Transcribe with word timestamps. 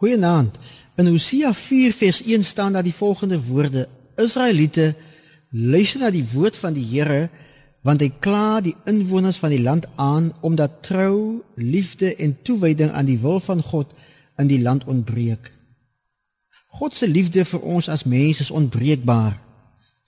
Goeienaand. 0.00 0.56
In 0.96 1.06
Hosea 1.06 1.54
4 1.54 1.92
vers 1.92 2.22
1 2.22 2.44
staan 2.44 2.72
daar 2.72 2.82
die 2.82 2.94
volgende 2.94 3.42
woorde: 3.44 3.88
Israeliete, 4.16 4.94
luister 5.50 6.00
na 6.00 6.10
die 6.10 6.24
woord 6.32 6.56
van 6.56 6.72
die 6.72 6.84
Here, 6.84 7.28
want 7.84 8.00
hy 8.00 8.08
kla 8.18 8.62
die 8.64 8.72
inwoners 8.88 9.36
van 9.36 9.52
die 9.52 9.60
land 9.60 9.84
aan 10.00 10.30
omdat 10.40 10.78
trou, 10.88 11.42
liefde 11.54 12.14
en 12.16 12.32
toewyding 12.42 12.90
aan 12.90 13.10
die 13.10 13.18
wil 13.20 13.40
van 13.44 13.60
God 13.62 13.92
in 14.40 14.48
die 14.48 14.62
land 14.62 14.86
ontbreek. 14.88 15.52
God 16.80 16.96
se 16.96 17.08
liefde 17.08 17.44
vir 17.44 17.60
ons 17.60 17.88
as 17.92 18.06
mense 18.08 18.40
is 18.40 18.50
onbreekbaar. 18.50 19.36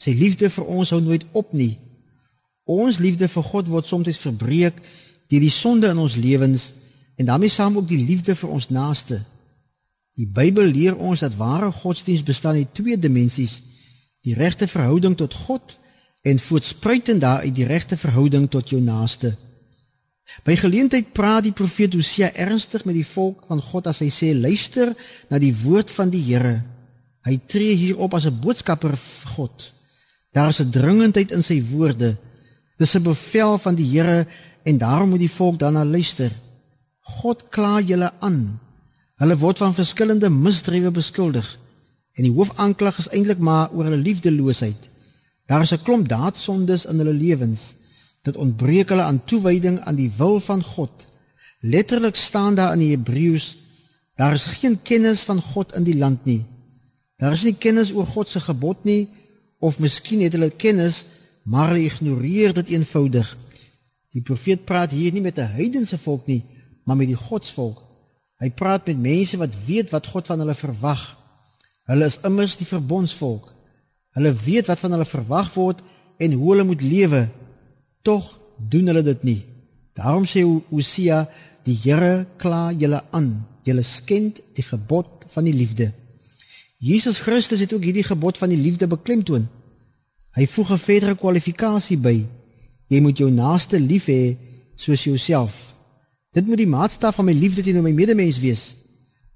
Sy 0.00 0.14
liefde 0.16 0.48
vir 0.50 0.70
ons 0.72 0.94
hou 0.96 1.02
nooit 1.04 1.26
op 1.36 1.52
nie. 1.52 1.76
Ons 2.64 2.96
liefde 2.96 3.28
vir 3.28 3.44
God 3.44 3.68
word 3.68 3.86
soms 3.86 4.24
verbreek 4.24 4.80
deur 5.28 5.44
die 5.44 5.52
sonde 5.52 5.92
in 5.92 6.00
ons 6.00 6.16
lewens 6.16 6.70
en 7.20 7.28
daarmee 7.28 7.52
saam 7.52 7.76
ook 7.76 7.88
die 7.92 8.00
liefde 8.00 8.32
vir 8.40 8.56
ons 8.56 8.70
naaste. 8.72 9.20
Die 10.18 10.28
Bybel 10.28 10.68
leer 10.68 10.96
ons 10.96 11.22
dat 11.24 11.36
ware 11.36 11.70
godsdiens 11.72 12.22
bestaan 12.22 12.54
uit 12.60 12.74
twee 12.74 12.98
dimensies: 12.98 13.62
die 14.22 14.34
regte 14.34 14.68
verhouding 14.68 15.16
tot 15.16 15.34
God 15.34 15.78
en 16.22 16.38
voortspruitend 16.38 17.20
daaruit 17.20 17.54
die 17.54 17.66
regte 17.66 17.96
verhouding 17.96 18.50
tot 18.50 18.68
jou 18.70 18.80
naaste. 18.82 19.34
By 20.46 20.54
geleentheid 20.56 21.12
praat 21.12 21.48
die 21.48 21.56
profeet 21.56 21.96
Hosea 21.96 22.30
ernstig 22.38 22.84
met 22.84 22.94
die 22.94 23.06
volk 23.06 23.42
van 23.48 23.60
God 23.62 23.88
as 23.90 24.02
hy 24.04 24.10
sê: 24.12 24.32
"Luister 24.34 24.94
na 25.30 25.38
die 25.38 25.54
woord 25.64 25.90
van 25.90 26.10
die 26.10 26.22
Here." 26.22 26.62
Hy 27.22 27.38
tree 27.46 27.74
hier 27.78 27.98
op 27.98 28.14
as 28.14 28.26
'n 28.26 28.40
boodskapper 28.40 28.96
vir 28.96 29.30
God. 29.36 29.72
Daar 30.32 30.48
is 30.48 30.60
'n 30.60 30.70
dringendheid 30.70 31.30
in 31.30 31.42
sy 31.42 31.62
woorde. 31.62 32.16
Dis 32.76 32.94
'n 32.94 33.02
bevel 33.02 33.58
van 33.58 33.74
die 33.74 33.86
Here 33.86 34.26
en 34.64 34.78
daarom 34.78 35.08
moet 35.08 35.18
die 35.18 35.30
volk 35.30 35.58
daarna 35.58 35.84
luister. 35.84 36.32
God 37.00 37.48
kla 37.48 37.80
julle 37.80 38.12
aan. 38.20 38.60
Hulle 39.20 39.36
word 39.36 39.58
van 39.58 39.74
verskillende 39.74 40.30
misdrywe 40.30 40.90
beskuldig 40.90 41.58
en 42.16 42.26
die 42.26 42.32
hoofaanklag 42.32 42.98
is 42.98 43.08
eintlik 43.08 43.40
maar 43.40 43.72
oor 43.72 43.88
hulle 43.88 44.00
liefdeloosheid. 44.00 44.88
Daar 45.46 45.62
is 45.62 45.72
'n 45.72 45.82
klomp 45.82 46.08
daadsondes 46.08 46.84
in 46.84 46.98
hulle 46.98 47.12
lewens. 47.12 47.74
Dit 48.22 48.36
ontbreek 48.36 48.88
hulle 48.88 49.02
aan 49.02 49.24
toewyding 49.24 49.80
aan 49.80 49.94
die 49.94 50.12
wil 50.16 50.40
van 50.40 50.62
God. 50.62 51.06
Letterlik 51.60 52.16
staan 52.16 52.54
daar 52.54 52.72
in 52.72 52.78
die 52.78 52.96
Hebreëus: 52.96 53.56
Daar 54.16 54.32
is 54.32 54.44
geen 54.44 54.82
kennis 54.82 55.22
van 55.22 55.42
God 55.42 55.74
in 55.74 55.82
die 55.82 55.96
land 55.96 56.24
nie. 56.24 56.44
Daar 57.16 57.32
is 57.32 57.42
nie 57.42 57.54
kennis 57.54 57.92
oor 57.92 58.06
God 58.06 58.28
se 58.28 58.40
gebod 58.40 58.84
nie 58.84 59.08
of 59.58 59.78
miskien 59.78 60.20
het 60.20 60.32
hulle 60.32 60.50
kennis, 60.50 61.04
maar 61.42 61.68
hulle 61.68 61.84
ignoreer 61.84 62.52
dit 62.54 62.68
eenvoudig. 62.68 63.36
Die 64.10 64.22
profeet 64.22 64.64
praat 64.64 64.90
hier 64.90 65.12
nie 65.12 65.22
met 65.22 65.38
'n 65.38 65.54
heidense 65.54 65.98
volk 65.98 66.26
nie, 66.26 66.44
maar 66.84 66.96
met 66.96 67.06
die 67.06 67.16
godsvolk. 67.16 67.91
Hy 68.42 68.50
praat 68.50 68.88
met 68.90 68.98
mense 68.98 69.38
wat 69.38 69.54
weet 69.66 69.92
wat 69.94 70.08
God 70.10 70.26
van 70.26 70.42
hulle 70.42 70.54
verwag. 70.58 71.02
Hulle 71.86 72.08
is 72.10 72.18
immers 72.26 72.56
die 72.58 72.66
verbondsvolk. 72.66 73.52
Hulle 74.18 74.32
weet 74.34 74.66
wat 74.66 74.82
van 74.82 74.96
hulle 74.96 75.06
verwag 75.06 75.52
word 75.54 75.82
en 76.18 76.34
hoe 76.34 76.50
hulle 76.50 76.66
moet 76.66 76.82
lewe. 76.82 77.22
Tog 78.02 78.34
doen 78.58 78.90
hulle 78.90 79.04
dit 79.06 79.22
nie. 79.22 79.40
Daarom 79.94 80.26
sê 80.26 80.42
Hosea, 80.42 81.26
die 81.62 81.78
Here 81.84 82.26
kla 82.42 82.70
julle 82.74 83.02
aan. 83.14 83.44
Julle 83.62 83.84
skend 83.86 84.42
die 84.56 84.66
gebod 84.66 85.26
van 85.30 85.46
die 85.46 85.54
liefde. 85.54 85.92
Jesus 86.82 87.20
Christus 87.22 87.62
het 87.62 87.72
ook 87.72 87.84
hierdie 87.86 88.06
gebod 88.06 88.38
van 88.38 88.50
die 88.50 88.58
liefde 88.58 88.88
beklemtoon. 88.90 89.46
Hy 90.34 90.46
voeg 90.46 90.72
'n 90.72 90.78
verdere 90.78 91.14
kwalifikasie 91.14 91.96
by. 91.96 92.26
Jy 92.88 93.00
moet 93.00 93.18
jou 93.18 93.30
naaste 93.30 93.78
lief 93.80 94.06
hê 94.06 94.36
soos 94.76 95.04
jouself. 95.04 95.71
Dit 96.32 96.46
moet 96.46 96.56
die 96.56 96.68
maatstaf 96.68 97.18
van 97.20 97.28
my 97.28 97.34
liefde 97.36 97.62
teenoor 97.62 97.84
my 97.84 97.92
medemens 97.92 98.38
wees. 98.40 98.76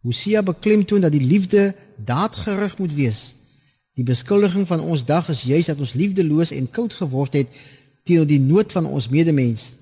Hosea 0.01 0.43
beklemtoon 0.43 1.03
dat 1.05 1.13
die 1.13 1.25
liefde 1.25 1.75
daadgerig 1.97 2.79
moet 2.79 2.95
wees. 2.95 3.35
Die 3.97 4.05
beskuldiging 4.05 4.67
van 4.69 4.81
ons 4.81 5.05
dag 5.05 5.29
is 5.29 5.43
juis 5.45 5.69
dat 5.69 5.81
ons 5.81 5.93
liefdeloos 5.93 6.55
en 6.57 6.71
koud 6.71 6.97
geword 6.97 7.37
het 7.37 7.53
teenoor 8.09 8.29
die 8.29 8.41
nood 8.41 8.73
van 8.73 8.89
ons 8.89 9.11
medemens. 9.13 9.75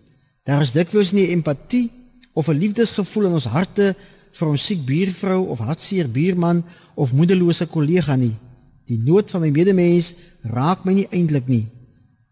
Daar 0.42 0.66
is 0.66 0.74
dikwels 0.74 1.12
nie 1.14 1.28
empatie 1.30 1.90
of 2.32 2.48
'n 2.48 2.58
liefdesgevoel 2.58 3.26
in 3.26 3.38
ons 3.38 3.50
harte 3.50 3.94
vir 4.32 4.48
ons 4.48 4.66
siek 4.66 4.84
buurvrou 4.84 5.46
of 5.46 5.58
hartseer 5.58 6.10
buurman 6.10 6.64
of 6.94 7.12
moederlose 7.12 7.66
kollega 7.66 8.16
nie. 8.16 8.34
Die 8.86 8.98
nood 8.98 9.30
van 9.30 9.40
my 9.40 9.50
medemens 9.50 10.14
raak 10.42 10.84
my 10.84 10.92
nie 10.92 11.08
eintlik 11.10 11.46
nie. 11.46 11.66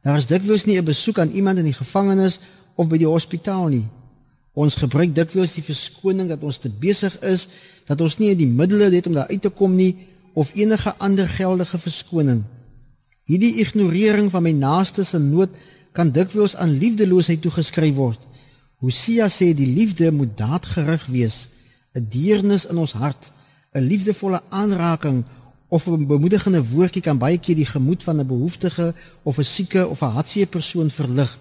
Daar 0.03 0.19
is 0.19 0.27
dikwels 0.27 0.65
nie 0.65 0.79
'n 0.79 0.85
besoek 0.85 1.19
aan 1.19 1.31
iemand 1.31 1.59
in 1.59 1.65
die 1.65 1.81
gevangenis 1.83 2.41
of 2.75 2.89
by 2.89 2.97
die 2.97 3.07
hospitaal 3.07 3.69
nie. 3.69 3.87
Ons 4.53 4.77
gebruik 4.77 5.15
dikwels 5.17 5.55
die 5.57 5.65
verskoning 5.65 6.29
dat 6.29 6.43
ons 6.45 6.59
te 6.61 6.69
besig 6.69 7.15
is, 7.25 7.49
dat 7.89 8.01
ons 8.01 8.19
nie 8.21 8.35
die 8.37 8.49
middele 8.49 8.91
het 8.93 9.07
om 9.09 9.17
daar 9.17 9.31
uit 9.33 9.43
te 9.43 9.51
kom 9.51 9.77
nie 9.77 9.95
of 10.35 10.53
enige 10.55 10.93
ander 10.99 11.29
geldige 11.29 11.79
verskoning. 11.79 12.43
Hierdie 13.25 13.55
ignorering 13.63 14.31
van 14.31 14.45
my 14.45 14.53
naaste 14.53 15.05
se 15.09 15.19
nood 15.19 15.55
kan 15.97 16.13
dikwels 16.13 16.57
aan 16.57 16.77
liefdeloosheid 16.81 17.41
toegeskryf 17.45 17.95
word. 17.97 18.21
Hosea 18.83 19.29
sê 19.31 19.53
die 19.57 19.69
liefde 19.69 20.11
moet 20.13 20.37
daadgerig 20.37 21.07
wees, 21.07 21.49
'n 21.95 22.09
deernis 22.11 22.67
in 22.67 22.77
ons 22.77 22.93
hart, 22.93 23.33
'n 23.75 23.81
liefdevolle 23.89 24.41
aanraking 24.51 25.25
of 25.69 25.87
'n 25.87 26.07
bemoedigende 26.07 26.63
woordjie 26.69 27.03
kan 27.03 27.19
baie 27.19 27.39
keer 27.39 27.57
die 27.57 27.67
gemoed 27.67 28.03
van 28.03 28.21
'n 28.21 28.27
behoeftige 28.27 28.95
of 29.23 29.39
'n 29.39 29.45
sieke 29.45 29.89
of 29.89 30.03
'n 30.03 30.15
hartseer 30.17 30.47
persoon 30.47 30.91
verlig. 30.91 31.39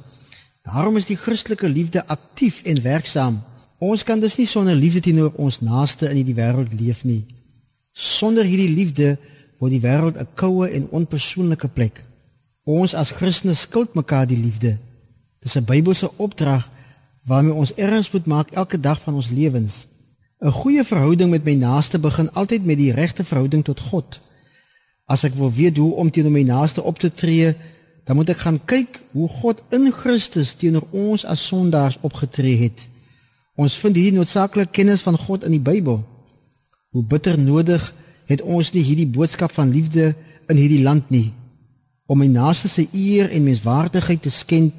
Daarom 0.61 0.97
is 0.97 1.05
die 1.05 1.17
Christelike 1.17 1.69
liefde 1.69 2.05
aktief 2.07 2.61
en 2.63 2.81
werksaam. 2.81 3.41
Ons 3.81 4.03
kan 4.03 4.19
dus 4.19 4.37
nie 4.37 4.45
sonder 4.45 4.75
liefde 4.75 4.99
teenoor 4.99 5.33
ons 5.41 5.61
naaste 5.61 6.09
in 6.09 6.19
hierdie 6.21 6.37
wêreld 6.37 6.73
leef 6.77 7.03
nie. 7.03 7.25
Sonder 7.91 8.45
hierdie 8.45 8.69
liefde 8.69 9.15
word 9.59 9.73
die 9.73 9.81
wêreld 9.81 10.17
'n 10.17 10.27
koue 10.35 10.67
en 10.69 10.89
onpersoonlike 10.89 11.67
plek. 11.67 12.03
Ons 12.63 12.93
as 12.93 13.11
Christene 13.11 13.53
skuld 13.53 13.95
mekaar 13.95 14.27
die 14.27 14.37
liefde. 14.37 14.77
Dis 15.41 15.57
'n 15.57 15.65
Bybelse 15.65 16.11
opdrag 16.17 16.69
waarmee 17.25 17.53
ons 17.53 17.73
erns 17.73 18.11
moet 18.11 18.25
maak 18.25 18.51
elke 18.51 18.79
dag 18.79 19.01
van 19.01 19.13
ons 19.13 19.29
lewens. 19.29 19.87
'n 20.41 20.51
Goeie 20.51 20.83
verhouding 20.83 21.29
met 21.29 21.43
my 21.43 21.53
naaste 21.53 21.99
begin 21.99 22.31
altyd 22.31 22.65
met 22.65 22.77
die 22.77 22.93
regte 22.93 23.23
verhouding 23.23 23.63
tot 23.63 23.79
God. 23.79 24.21
As 25.05 25.23
ek 25.23 25.33
wil 25.33 25.51
weet 25.51 25.77
hoe 25.77 25.93
om 25.93 26.11
teenoor 26.11 26.31
my 26.31 26.43
naaste 26.43 26.83
op 26.83 26.99
te 26.99 27.11
tree, 27.13 27.55
dan 28.03 28.15
moet 28.15 28.31
ek 28.33 28.43
gaan 28.45 28.59
kyk 28.65 29.01
hoe 29.11 29.27
God 29.29 29.61
in 29.75 29.91
Christus 29.93 30.55
teenoor 30.57 30.87
ons 30.91 31.25
as 31.25 31.43
sondaars 31.47 31.99
opgetree 32.01 32.57
het. 32.63 32.87
Ons 33.55 33.77
vind 33.77 33.95
hier 33.95 34.13
noodsaaklik 34.15 34.71
kennis 34.73 35.03
van 35.05 35.17
God 35.17 35.45
in 35.45 35.53
die 35.53 35.63
Bybel. 35.63 36.01
Hoe 36.91 37.03
bitter 37.03 37.37
nodig 37.39 37.83
het 38.31 38.41
ons 38.41 38.71
nie 38.73 38.83
hierdie 38.83 39.09
boodskap 39.09 39.51
van 39.53 39.71
liefde 39.71 40.13
in 40.49 40.57
hierdie 40.57 40.83
land 40.83 41.09
nie. 41.13 41.29
Om 42.07 42.23
my 42.23 42.27
naaste 42.31 42.71
se 42.71 42.87
eer 42.91 43.29
en 43.31 43.45
menswaardigheid 43.47 44.21
te 44.25 44.33
skend, 44.33 44.73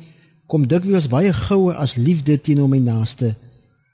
kom 0.50 0.66
dikwels 0.68 1.08
baie 1.08 1.32
gouer 1.32 1.78
as 1.80 1.96
liefde 1.96 2.36
teenoor 2.36 2.68
my 2.68 2.82
naaste. 2.82 3.32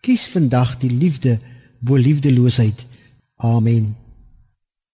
Kies 0.03 0.27
vandag 0.33 0.78
die 0.83 0.91
liefde 0.91 1.39
bo 1.78 1.95
liefdeloosheid. 1.95 2.87
Amen. 3.37 4.08